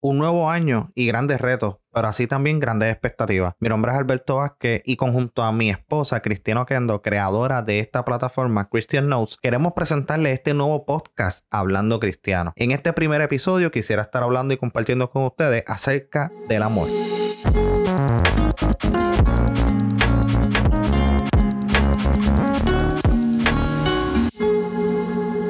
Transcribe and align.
un 0.00 0.18
nuevo 0.18 0.50
año 0.50 0.90
y 0.94 1.06
grandes 1.06 1.40
retos, 1.40 1.76
pero 1.92 2.08
así 2.08 2.26
también 2.26 2.60
grandes 2.60 2.92
expectativas. 2.92 3.54
Mi 3.60 3.68
nombre 3.68 3.92
es 3.92 3.98
Alberto 3.98 4.36
Vázquez 4.36 4.82
y 4.84 4.96
conjunto 4.96 5.42
a 5.42 5.52
mi 5.52 5.70
esposa 5.70 6.20
Cristiano 6.20 6.66
Kendo, 6.66 7.02
creadora 7.02 7.62
de 7.62 7.80
esta 7.80 8.04
plataforma 8.04 8.68
Christian 8.68 9.08
Notes, 9.08 9.36
queremos 9.40 9.72
presentarle 9.72 10.32
este 10.32 10.54
nuevo 10.54 10.84
podcast 10.84 11.44
Hablando 11.50 11.98
Cristiano. 11.98 12.52
En 12.56 12.70
este 12.70 12.92
primer 12.92 13.20
episodio 13.20 13.70
quisiera 13.70 14.02
estar 14.02 14.22
hablando 14.22 14.54
y 14.54 14.58
compartiendo 14.58 15.10
con 15.10 15.24
ustedes 15.24 15.64
acerca 15.66 16.30
del 16.48 16.62
amor. 16.62 16.88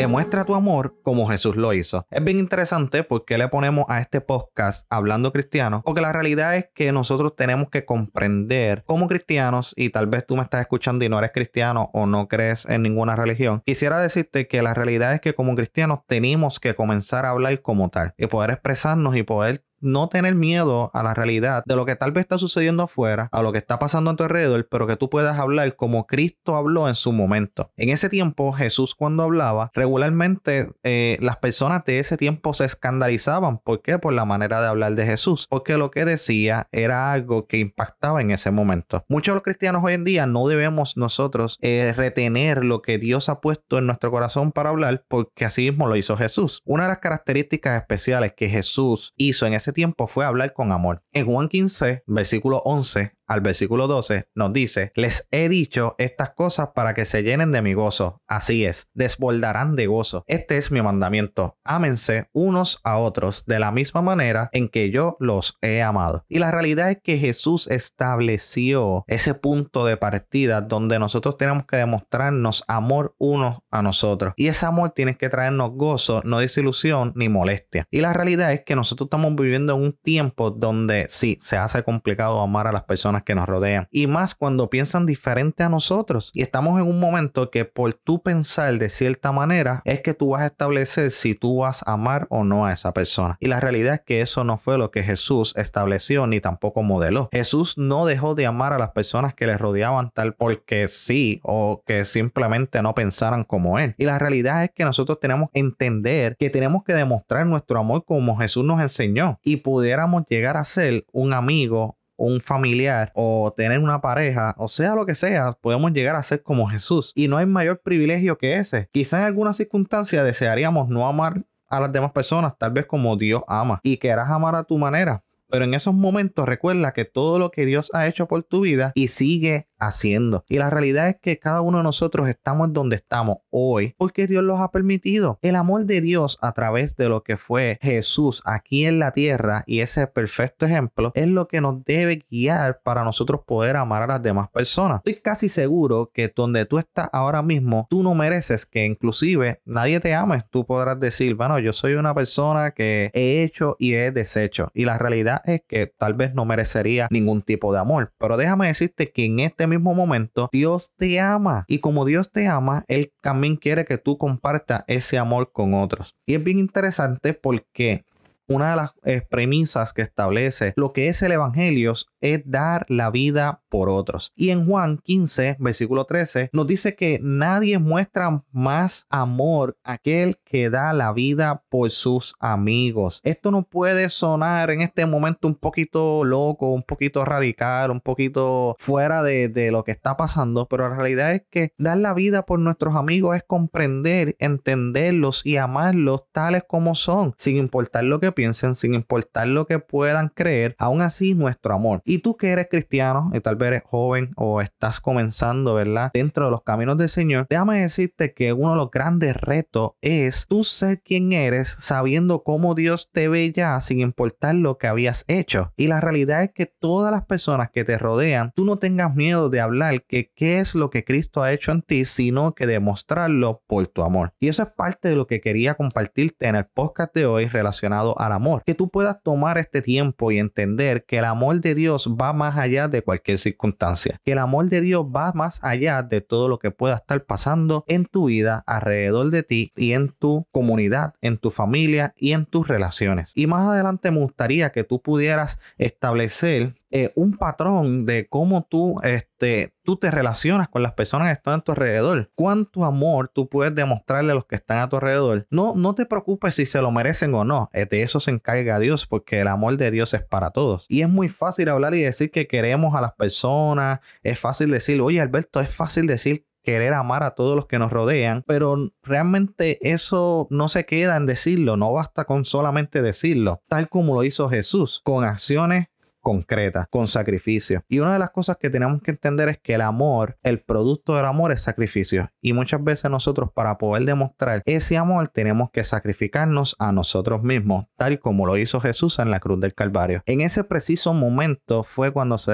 Demuestra 0.07 0.45
tu 0.45 0.55
amor 0.55 0.95
como 1.03 1.27
Jesús 1.27 1.57
lo 1.57 1.73
hizo. 1.73 2.07
Es 2.13 2.23
bien 2.23 2.39
interesante 2.39 3.03
porque 3.03 3.39
le 3.39 3.49
ponemos 3.49 3.87
a 3.89 4.01
este 4.01 4.21
podcast 4.21 4.87
hablando 4.89 5.33
cristiano, 5.33 5.83
porque 5.85 6.01
la 6.01 6.13
realidad 6.13 6.55
es 6.55 6.67
que 6.73 6.93
nosotros 6.93 7.35
tenemos 7.35 7.71
que 7.71 7.85
comprender 7.85 8.85
como 8.87 9.09
cristianos, 9.09 9.75
y 9.77 9.91
tal 9.91 10.07
vez 10.07 10.25
tú 10.25 10.37
me 10.37 10.45
estás 10.45 10.61
escuchando 10.61 11.05
y 11.05 11.09
no 11.09 11.19
eres 11.19 11.33
cristiano 11.33 11.91
o 11.93 12.07
no 12.07 12.29
crees 12.29 12.67
en 12.67 12.83
ninguna 12.83 13.17
religión, 13.17 13.63
quisiera 13.67 13.99
decirte 13.99 14.47
que 14.47 14.63
la 14.63 14.75
realidad 14.75 15.13
es 15.13 15.21
que 15.21 15.35
como 15.35 15.57
cristianos 15.57 15.99
tenemos 16.07 16.61
que 16.61 16.77
comenzar 16.77 17.27
a 17.27 17.31
hablar 17.31 17.61
como 17.61 17.89
tal 17.89 18.15
y 18.17 18.29
poder 18.29 18.51
expresarnos 18.51 19.17
y 19.17 19.25
poder 19.25 19.65
no 19.87 20.09
tener 20.09 20.35
miedo 20.35 20.91
a 20.93 21.03
la 21.03 21.15
realidad 21.15 21.63
de 21.65 21.77
lo 21.77 21.87
que 21.87 21.97
tal 21.97 22.13
vez 22.13 22.23
está 22.23 22.39
sucediendo 22.39 22.83
afuera, 22.83 23.29
a 23.33 23.43
lo 23.43 23.53
que 23.53 23.59
está 23.59 23.79
pasando 23.79 24.11
a 24.11 24.17
tu 24.17 24.25
alrededor, 24.25 24.69
pero 24.71 24.87
que 24.87 24.97
tú 24.97 25.09
puedas 25.09 25.39
hablar 25.39 25.75
como 25.77 26.07
Cristo 26.07 26.57
habló 26.57 26.89
en 26.89 26.95
su 26.95 27.13
momento. 27.13 27.71
En 27.77 27.89
ese 27.91 28.09
tiempo, 28.09 28.53
Jesús 28.53 28.95
cuando 28.95 29.23
hablaba, 29.23 29.71
regularmente 29.75 30.71
eh, 30.83 31.19
las 31.21 31.37
personas 31.37 31.85
de 31.85 31.99
ese 31.99 32.17
tiempo 32.17 32.53
se 32.55 32.65
escandalizaban. 32.65 33.59
¿Por 33.59 33.83
qué? 33.83 33.99
Por 33.99 34.13
la 34.13 34.25
manera 34.25 34.61
de 34.61 34.69
hablar 34.69 34.95
de 34.95 35.07
Jesús. 35.07 35.47
Porque 35.49 35.77
lo 35.77 35.91
que 35.91 36.05
decía 36.05 36.69
era 36.73 37.13
algo 37.13 37.47
que 37.47 37.59
impactaba 37.59 38.21
en 38.21 38.31
ese 38.31 38.51
momento. 38.51 39.05
Muchos 39.09 39.33
de 39.33 39.37
los 39.37 39.45
cristianos 39.45 39.83
hoy 39.85 39.95
en 39.95 40.05
día 40.05 40.27
no 40.27 40.47
debemos 40.49 40.97
nosotros 40.97 41.59
eh, 41.63 41.93
retener 41.97 42.65
lo 42.65 42.83
que 42.83 42.99
Dios 42.99 43.29
ha 43.29 43.41
puesto 43.41 43.79
en 43.79 43.87
nuestro 43.87 44.11
corazón 44.11 44.53
para 44.53 44.71
hablar, 44.71 45.05
porque 45.09 45.45
así 45.45 45.63
mismo 45.71 45.87
lo 45.87 45.97
hizo 45.97 46.17
Jesús. 46.17 46.63
Una 46.65 46.85
de 46.85 46.89
las 46.89 46.99
características 46.99 47.81
especiales 47.81 48.35
que 48.37 48.49
Jesús 48.49 49.15
hizo 49.17 49.47
en 49.47 49.55
ese 49.55 49.73
tiempo 49.77 50.07
fue 50.07 50.25
hablar 50.25 50.55
con 50.55 50.73
amor. 50.73 51.03
En 51.13 51.27
Juan 51.27 51.49
15, 51.49 52.03
versículo 52.07 52.63
11, 52.65 53.16
al 53.27 53.41
versículo 53.41 53.87
12 53.87 54.29
nos 54.35 54.53
dice, 54.53 54.93
les 54.95 55.29
he 55.31 55.49
dicho 55.49 55.95
estas 55.99 56.31
cosas 56.31 56.71
para 56.75 56.95
que 56.95 57.05
se 57.05 57.23
llenen 57.23 57.53
de 57.53 57.63
mi 57.63 57.75
gozo. 57.75 58.23
Así 58.27 58.65
es, 58.65 58.89
desbordarán 58.95 59.77
de 59.77 59.87
gozo. 59.87 60.25
Este 60.27 60.59
es 60.59 60.71
mi 60.71 60.83
mandamiento. 60.83 61.59
Ámense 61.65 62.29
unos 62.33 62.81
a 62.85 62.99
otros 62.99 63.45
de 63.47 63.59
la 63.59 63.73
misma 63.73 64.03
manera 64.03 64.51
en 64.53 64.69
que 64.69 64.91
yo 64.91 65.17
los 65.21 65.59
he 65.61 65.83
amado. 65.83 66.25
Y 66.29 66.39
la 66.39 66.51
realidad 66.51 66.91
es 66.91 66.99
que 67.03 67.19
Jesús 67.19 67.69
estableció 67.69 69.05
ese 69.07 69.35
punto 69.35 69.85
de 69.87 69.97
partida 69.97 70.61
donde 70.61 70.99
nosotros 70.99 71.37
tenemos 71.37 71.67
que 71.67 71.77
demostrarnos 71.77 72.65
amor 72.69 73.15
unos 73.19 73.59
a 73.71 73.83
nosotros. 73.83 74.35
Y 74.37 74.49
ese 74.49 74.67
amor 74.67 74.91
tiene 74.91 75.17
que 75.17 75.29
traernos 75.29 75.73
gozo, 75.73 76.23
no 76.25 76.39
desilusión 76.39 77.13
ni 77.17 77.29
molestia. 77.29 77.87
Y 77.91 78.01
la 78.01 78.13
realidad 78.13 78.53
es 78.53 78.63
que 78.65 78.77
nosotros 78.77 79.07
estamos 79.07 79.35
viviendo 79.37 79.75
en 79.75 79.83
un 79.83 79.93
tiempo 79.93 80.51
donde 80.51 81.07
sí, 81.11 81.39
se 81.41 81.57
hace 81.57 81.83
complicado 81.83 82.41
amar 82.41 82.67
a 82.67 82.73
las 82.73 82.85
personas 82.85 83.16
que 83.23 83.35
nos 83.35 83.47
rodean. 83.47 83.89
Y 83.91 84.07
más 84.07 84.35
cuando 84.35 84.71
piensan 84.71 85.07
diferente 85.07 85.63
a 85.63 85.69
nosotros. 85.69 86.31
Y 86.33 86.43
estamos 86.43 86.81
en 86.81 86.87
un 86.87 87.01
momento 87.01 87.51
que 87.51 87.65
por 87.65 87.95
tu 87.95 88.23
pensar 88.23 88.79
de 88.79 88.89
cierta 88.89 89.33
manera 89.33 89.83
es 89.85 90.01
que 90.01 90.15
tú 90.15 90.31
vas 90.31 90.43
a 90.43 90.47
establecer 90.47 91.11
si 91.11 91.35
tú 91.35 91.59
vas 91.59 91.83
a 91.87 91.93
amar 91.93 92.27
o 92.31 92.45
no 92.45 92.67
a 92.67 92.73
esa 92.73 92.93
persona. 92.93 93.37
Y 93.41 93.47
la 93.47 93.61
realidad 93.61 93.95
es 93.95 94.01
que 94.03 94.21
eso 94.21 94.45
no 94.45 94.59
fue 94.59 94.79
lo 94.79 94.91
que 94.91 95.03
Jesús 95.03 95.55
estableció 95.57 96.27
ni 96.27 96.41
tampoco 96.41 96.83
modeló. 96.83 97.29
Jesús 97.33 97.79
no 97.79 98.07
dejó 98.07 98.35
de 98.35 98.47
amar 98.47 98.73
a 98.73 98.79
las 98.79 98.91
personas 98.91 99.35
que 99.35 99.47
le 99.47 99.59
rodeaban 99.59 100.11
tal 100.11 100.35
porque 100.35 100.89
sí 100.89 101.41
o 101.43 101.83
que 101.87 102.05
simplemente 102.05 102.83
no 102.83 102.95
pensaran 102.95 103.45
como 103.45 103.79
él. 103.79 103.95
Y 103.99 104.05
la 104.05 104.19
realidad 104.19 104.65
es 104.65 104.71
que 104.75 104.85
nosotros 104.85 105.21
tenemos 105.21 105.51
que 105.53 105.61
entender 105.61 106.37
que 106.39 106.51
tenemos 106.51 106.85
que 106.85 106.95
demostrar 106.95 107.47
nuestro 107.47 107.79
amor 107.79 108.05
como 108.05 108.37
Jesús 108.37 108.65
nos 108.65 108.81
enseñó 108.81 109.39
y 109.43 109.57
pudiéramos 109.57 110.25
llegar 110.29 110.57
a 110.57 110.65
ser 110.65 111.05
un 111.13 111.33
amigo 111.33 111.96
un 112.17 112.41
familiar 112.41 113.13
o 113.15 113.53
tener 113.57 113.79
una 113.79 114.01
pareja, 114.01 114.55
o 114.59 114.69
sea 114.69 114.95
lo 114.95 115.07
que 115.07 115.15
sea, 115.15 115.53
podemos 115.53 115.93
llegar 115.93 116.17
a 116.17 116.23
ser 116.23 116.43
como 116.43 116.69
Jesús. 116.69 117.13
Y 117.15 117.29
no 117.29 117.37
hay 117.37 117.47
mayor 117.47 117.81
privilegio 117.81 118.39
que 118.39 118.57
ese. 118.57 118.89
Quizá 118.93 119.19
en 119.19 119.25
alguna 119.25 119.55
circunstancia 119.55 120.25
desearíamos 120.25 120.89
no 120.89 121.07
amar 121.07 121.45
a 121.69 121.81
las 121.81 121.93
demás 121.93 122.13
personas, 122.13 122.57
tal 122.59 122.73
vez 122.73 122.87
como 122.87 123.17
Dios 123.17 123.43
ama, 123.49 123.81
y 123.83 123.97
querrás 123.97 124.31
amar 124.31 124.55
a 124.55 124.65
tu 124.65 124.79
manera. 124.79 125.25
Pero 125.49 125.65
en 125.65 125.75
esos 125.75 125.95
momentos 125.95 126.47
recuerda 126.47 126.93
que 126.93 127.05
todo 127.05 127.39
lo 127.39 127.51
que 127.51 127.65
Dios 127.65 127.91
ha 127.95 128.07
hecho 128.09 128.27
por 128.27 128.43
tu 128.43 128.63
vida 128.63 128.93
y 128.95 129.09
sigue 129.09 129.69
haciendo. 129.79 130.45
Y 130.49 130.59
la 130.59 130.71
realidad 130.71 131.09
es 131.09 131.17
que 131.21 131.39
cada 131.39 131.61
uno 131.61 131.79
de 131.79 131.85
nosotros 131.85 132.29
estamos 132.29 132.73
donde 132.73 132.97
estamos 132.97 133.39
hoy 133.51 133.95
porque 133.99 134.27
Dios 134.27 134.43
los 134.45 134.61
ha 134.61 134.71
permitido. 134.71 135.39
El 135.43 135.57
amor 135.57 135.85
de 135.85 136.01
Dios 136.01 136.39
a 136.43 136.53
través 136.53 136.97
de 136.97 137.09
lo 137.09 137.23
que 137.23 137.37
fue 137.37 137.79
Jesús 137.81 138.43
aquí 138.45 138.85
en 138.85 138.99
la 138.99 139.13
tierra 139.13 139.65
y 139.67 139.81
ese 139.81 140.07
perfecto 140.07 140.67
ejemplo 140.67 141.13
es 141.15 141.29
lo 141.29 141.49
que 141.49 141.61
nos 141.61 141.85
debe 141.85 142.25
guiar 142.31 142.81
para 142.83 143.05
nosotros 143.05 143.41
poder 143.47 143.77
amar 143.77 144.03
a 144.03 144.07
las 144.07 144.23
demás 144.23 144.49
personas. 144.51 144.99
Estoy 144.99 145.21
casi 145.23 145.49
seguro 145.49 146.11
que 146.13 146.33
donde 146.35 146.67
tú 146.67 146.79
estás 146.79 147.09
ahora 147.13 147.43
mismo, 147.43 147.87
tú 147.89 148.03
no 148.03 148.15
mereces 148.15 148.67
que 148.67 148.85
inclusive 148.85 149.61
nadie 149.65 150.01
te 150.01 150.15
ame. 150.15 150.45
Tú 150.51 150.67
podrás 150.67 150.99
decir, 151.01 151.35
bueno, 151.35 151.59
yo 151.59 151.73
soy 151.73 151.95
una 151.95 152.15
persona 152.15 152.73
que 152.73 153.11
he 153.15 153.43
hecho 153.43 153.77
y 153.79 153.95
he 153.95 154.11
deshecho. 154.11 154.71
Y 154.75 154.85
la 154.85 154.99
realidad 154.99 155.41
es 155.45 155.63
que 155.67 155.87
tal 155.87 156.15
vez 156.15 156.35
no 156.35 156.45
merecería 156.45 157.09
ningún 157.11 157.43
tipo 157.43 157.73
de 157.73 157.79
amor. 157.79 158.13
Pero 158.19 158.37
déjame 158.37 158.69
decirte 158.69 159.11
que 159.11 159.25
en 159.25 159.41
este 159.41 159.66
mismo 159.69 159.95
momento, 159.95 160.49
Dios 160.53 160.91
te 160.97 161.21
ama. 161.21 161.65
Y 161.69 161.79
como 161.79 162.05
Dios 162.05 162.31
te 162.31 162.49
ama, 162.49 162.85
Él 162.89 163.13
también 163.21 163.57
quiere 163.57 163.85
que 163.85 163.99
tú 163.99 164.19
compartas 164.19 164.85
ese 164.87 165.19
amor 165.19 165.51
con 165.53 165.75
otros. 165.75 166.15
Y 166.27 166.35
es 166.35 166.45
bien 166.45 166.59
interesante 166.59 167.35
porque 167.35 168.05
una 168.49 168.71
de 168.71 168.77
las 168.77 168.95
eh, 169.05 169.23
premisas 169.29 169.93
que 169.93 170.03
establece 170.03 170.75
lo 170.77 170.93
que 170.93 171.09
es 171.09 171.23
el 171.23 171.33
Evangelio 171.33 171.95
es 172.21 172.43
dar 172.45 172.87
la 172.89 173.11
vida 173.11 173.63
por 173.69 173.89
otros. 173.89 174.33
Y 174.35 174.51
en 174.51 174.67
Juan 174.67 174.99
15, 174.99 175.57
versículo 175.59 176.05
13, 176.05 176.51
nos 176.53 176.67
dice 176.67 176.95
que 176.97 177.21
nadie 177.23 177.79
muestra 177.79 178.45
más 178.53 179.07
amor 179.11 179.79
aquel 179.85 180.39
que 180.45 180.71
da 180.71 180.93
la 180.93 181.13
vida 181.13 181.63
por 181.69 181.91
sus 181.91 182.35
amigos. 182.41 183.21
Esto 183.23 183.51
no 183.51 183.63
puede 183.63 184.09
sonar 184.09 184.71
en 184.71 184.81
este 184.81 185.07
momento 185.07 185.47
un 185.47 185.55
poquito 185.55 186.25
loco, 186.25 186.73
un 186.73 186.83
poquito 186.83 187.25
radical, 187.25 187.91
un 187.91 188.01
poquito 188.01 188.77
fuera 188.79 189.23
de, 189.23 189.49
de 189.49 189.71
lo 189.71 189.85
que 189.85 189.93
está 189.93 190.17
pasando, 190.17 190.67
pero 190.67 190.89
la 190.89 190.97
realidad 190.97 191.35
es 191.35 191.43
que 191.51 191.73
dar 191.79 191.99
la 191.99 192.15
vida 192.15 192.45
por 192.45 192.59
nuestros 192.59 192.97
amigos 192.97 193.37
es 193.37 193.45
comprender, 193.45 194.37
entenderlos 194.39 195.45
y 195.45 195.57
amarlos 195.57 196.27
tales 196.33 196.65
como 196.67 196.95
son, 196.95 197.35
sin 197.39 197.57
importar 197.57 198.05
lo 198.05 198.21
que 198.21 198.33
piensen, 198.37 198.77
sin 198.77 198.95
importar 198.95 199.49
lo 199.49 199.67
que 199.67 199.81
puedan 199.81 200.29
creer, 200.29 200.77
aún 200.79 201.01
así 201.01 201.35
nuestro 201.35 201.75
amor. 201.75 202.03
Y 202.05 202.19
tú 202.19 202.37
que 202.37 202.51
eres 202.51 202.69
cristiano 202.71 203.31
y 203.35 203.41
tal 203.41 203.57
vez 203.57 203.69
eres 203.69 203.83
joven 203.83 204.31
o 204.37 204.61
estás 204.61 205.01
comenzando, 205.01 205.75
¿verdad? 205.75 206.13
Dentro 206.15 206.45
de 206.45 206.51
los 206.53 206.63
caminos 206.63 206.97
del 206.99 207.09
Señor, 207.09 207.47
déjame 207.51 207.81
decirte 207.81 208.33
que 208.33 208.53
uno 208.53 208.71
de 208.71 208.77
los 208.77 208.91
grandes 208.91 209.37
retos 209.37 209.93
es 210.01 210.47
tú 210.49 210.63
ser 210.63 211.01
quien 211.03 211.33
eres 211.33 211.77
sabiendo 211.81 212.45
cómo 212.45 212.75
Dios 212.75 213.11
te 213.11 213.27
ve 213.29 213.53
ya 213.53 213.81
sin 213.81 214.01
importar 214.01 214.55
lo 214.55 214.79
que 214.79 214.87
habías 214.87 215.25
hecho. 215.27 215.73
Y 215.77 215.89
la 215.89 216.01
realidad 216.01 216.43
es 216.43 216.53
que 216.53 216.67
todas 216.67 217.11
las 217.11 217.25
personas 217.25 217.71
que 217.71 217.85
te 217.85 217.99
rodean, 217.99 218.53
tú 218.55 218.65
no 218.65 218.77
tengas 218.77 219.15
miedo 219.15 219.49
de 219.49 219.61
hablar 219.61 220.05
que 220.05 220.31
qué 220.35 220.61
es 220.61 220.75
lo 220.75 220.91
que 220.91 221.05
Cristo 221.05 221.43
ha 221.43 221.53
hecho 221.53 221.73
en 221.73 221.83
ti, 221.83 222.05
sino 222.05 222.55
que 222.55 222.67
demostrarlo 222.67 223.63
por 223.67 223.87
tu 223.89 224.03
amor. 224.03 224.35
Y 224.39 224.49
eso 224.49 224.63
es 224.63 224.69
parte 224.71 225.09
de 225.09 225.17
lo 225.17 225.27
que 225.27 225.41
quería 225.41 225.75
compartirte 225.75 226.49
en 226.49 226.57
el 226.57 226.67
podcast 226.67 227.15
de 227.15 227.27
hoy 227.27 227.47
relacionado 227.47 228.19
al 228.27 228.33
amor. 228.33 228.63
Que 228.65 228.75
tú 228.75 228.89
puedas 228.89 229.23
tomar 229.23 229.59
este 229.59 229.83
tiempo 229.83 230.31
y 230.31 230.39
entender 230.39 231.05
que 231.05 231.19
el 231.19 231.25
amor 231.25 231.61
de 231.61 231.75
Dios 231.75 232.15
va 232.21 232.33
más 232.33 232.57
allá 232.57 232.89
de 232.89 233.03
cualquier 233.03 233.39
circunstancia, 233.39 234.21
que 234.25 234.33
el 234.33 234.39
amor 234.39 234.69
de 234.69 234.81
Dios 234.81 235.05
va 235.05 235.33
más 235.33 235.63
allá 235.65 236.03
de 236.03 236.21
todo 236.21 236.49
lo 236.49 236.59
que 236.59 236.71
pueda 236.71 236.97
estar 236.97 237.25
pasando 237.25 237.85
en 237.89 238.05
tu 238.05 238.27
vida, 238.27 238.63
alrededor 238.67 239.31
de 239.31 239.43
ti 239.43 239.73
y 239.77 239.93
en 239.93 240.11
tu 240.11 240.47
comunidad, 240.53 241.15
en 241.21 241.39
tu 241.39 241.51
familia 241.51 242.15
y 242.17 242.33
en 242.33 242.47
tus 242.47 242.69
relaciones. 242.69 243.33
Y 243.35 243.47
más 243.47 243.69
adelante 243.69 244.11
me 244.11 244.21
gustaría 244.21 244.71
que 244.71 244.85
tú 244.85 245.01
pudieras 245.01 245.59
establecer 245.79 246.75
eh, 246.99 247.13
un 247.15 247.37
patrón 247.37 248.07
de 248.07 248.27
cómo 248.27 248.67
tú, 248.67 248.99
este, 249.03 249.75
tú 249.83 249.99
te 249.99 250.11
relacionas 250.11 250.71
con 250.71 250.83
las 250.83 250.93
personas 250.93 251.29
que 251.29 251.35
están 251.35 251.61
a 251.61 251.61
tu 251.61 251.73
alrededor. 251.73 252.31
Cuánto 252.35 252.87
amor 252.87 253.29
tú 253.29 253.51
puedes 253.51 253.75
demostrarle 253.75 254.33
a 254.33 254.35
los 254.35 254.47
que 254.47 254.55
están 254.55 254.79
a 254.79 254.89
tu 254.89 254.97
alrededor. 254.97 255.47
No, 255.51 255.75
no 255.77 255.95
te 255.95 256.07
preocupes 256.07 256.55
si 256.55 256.65
se 256.65 256.81
lo 256.81 256.91
merecen 256.91 257.35
o 257.35 257.45
no. 257.45 257.69
Eh, 257.75 257.85
de 257.85 258.01
eso 258.01 258.19
se 258.19 258.31
encarga 258.31 258.79
Dios 258.79 259.07
porque 259.07 259.41
el 259.41 259.49
amor 259.49 259.77
de 259.77 259.91
Dios 259.91 260.15
es 260.15 260.25
para 260.25 260.53
todos. 260.53 260.87
Y 260.89 261.03
es 261.03 261.09
muy 261.11 261.29
fácil 261.29 261.69
hablar 261.69 261.95
y 261.95 262.01
decir 262.01 262.31
que 262.31 262.47
queremos 262.47 262.95
a 262.95 263.03
las 263.03 263.13
personas. 263.13 264.01
Es 264.23 264.39
fácil 264.39 264.71
decir, 264.71 264.99
oye 265.03 265.21
Alberto, 265.21 265.61
es 265.61 265.77
fácil 265.77 266.07
decir 266.07 266.47
querer 266.63 266.95
amar 266.95 267.25
a 267.25 267.35
todos 267.35 267.57
los 267.57 267.67
que 267.67 267.79
nos 267.79 267.93
rodean, 267.93 268.43
pero 268.47 268.75
realmente 269.03 269.79
eso 269.83 270.49
no 270.49 270.69
se 270.69 270.87
queda 270.87 271.17
en 271.17 271.27
decirlo, 271.27 271.77
no 271.77 271.93
basta 271.93 272.25
con 272.25 272.45
solamente 272.45 273.03
decirlo, 273.03 273.63
tal 273.69 273.89
como 273.89 274.15
lo 274.15 274.25
hizo 274.25 274.49
Jesús, 274.49 275.01
con 275.05 275.23
acciones 275.23 275.89
concreta, 276.27 276.89
con 276.91 277.07
sacrificio. 277.07 277.85
Y 277.89 278.01
una 278.01 278.15
de 278.15 278.19
las 278.19 278.31
cosas 278.31 278.57
que 278.57 278.69
tenemos 278.69 279.01
que 279.01 279.13
entender 279.13 279.49
es 279.49 279.59
que 279.59 279.75
el 279.75 279.81
amor, 279.81 280.37
el 280.43 280.59
producto 280.59 281.15
del 281.15 281.25
amor 281.25 281.53
es 281.53 281.63
sacrificio. 281.63 282.33
Y 282.41 282.53
muchas 282.53 282.83
veces 282.83 283.13
nosotros 283.13 283.51
para 283.55 283.79
poder 283.79 284.05
demostrar 284.07 284.61
ese 284.65 284.97
amor 284.97 285.29
tenemos 285.29 285.71
que 285.71 285.85
sacrificarnos 285.85 286.75
a 286.81 286.91
nosotros 286.91 287.45
mismos, 287.45 287.85
tal 287.97 288.19
como 288.19 288.45
lo 288.45 288.57
hizo 288.57 288.81
Jesús 288.81 289.21
en 289.21 289.31
la 289.31 289.39
cruz 289.39 289.61
del 289.61 289.75
Calvario. 289.75 290.25
En 290.27 290.41
ese 290.41 290.65
preciso 290.65 291.15
momento 291.15 291.85
fue 291.85 292.11
cuando 292.11 292.39
se 292.39 292.51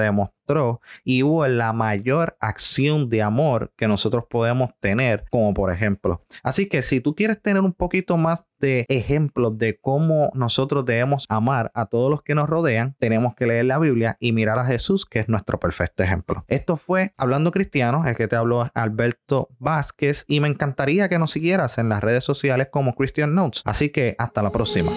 y 1.03 1.23
hubo 1.23 1.47
la 1.47 1.73
mayor 1.73 2.35
acción 2.39 3.09
de 3.09 3.21
amor 3.21 3.71
que 3.77 3.87
nosotros 3.87 4.25
podemos 4.29 4.71
tener, 4.79 5.25
como 5.29 5.53
por 5.53 5.71
ejemplo. 5.71 6.21
Así 6.43 6.67
que 6.67 6.81
si 6.81 6.99
tú 6.99 7.15
quieres 7.15 7.41
tener 7.41 7.61
un 7.61 7.73
poquito 7.73 8.17
más 8.17 8.43
de 8.59 8.85
ejemplos 8.87 9.57
de 9.57 9.77
cómo 9.77 10.31
nosotros 10.33 10.85
debemos 10.85 11.25
amar 11.27 11.69
a 11.73 11.85
todos 11.87 12.09
los 12.09 12.21
que 12.21 12.33
nos 12.33 12.47
rodean, 12.47 12.95
tenemos 12.97 13.35
que 13.35 13.45
leer 13.45 13.65
la 13.65 13.77
Biblia 13.77 14.15
y 14.21 14.31
mirar 14.31 14.57
a 14.57 14.65
Jesús, 14.65 15.05
que 15.05 15.19
es 15.19 15.27
nuestro 15.27 15.59
perfecto 15.59 16.01
ejemplo. 16.01 16.45
Esto 16.47 16.77
fue 16.77 17.13
Hablando 17.17 17.51
Cristiano, 17.51 18.05
el 18.07 18.15
que 18.15 18.29
te 18.29 18.37
habló 18.37 18.69
Alberto 18.73 19.49
Vázquez, 19.59 20.23
y 20.27 20.39
me 20.39 20.47
encantaría 20.47 21.09
que 21.09 21.19
nos 21.19 21.31
siguieras 21.31 21.77
en 21.77 21.89
las 21.89 22.01
redes 22.01 22.23
sociales 22.23 22.69
como 22.71 22.95
Christian 22.95 23.35
Notes. 23.35 23.63
Así 23.65 23.89
que 23.89 24.15
hasta 24.17 24.41
la 24.41 24.49
próxima. 24.49 24.91